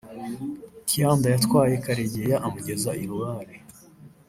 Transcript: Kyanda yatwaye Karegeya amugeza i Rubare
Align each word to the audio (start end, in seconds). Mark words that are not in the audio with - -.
Kyanda 0.89 1.27
yatwaye 1.33 1.73
Karegeya 1.85 2.35
amugeza 2.47 2.89
i 3.03 3.05
Rubare 3.09 3.55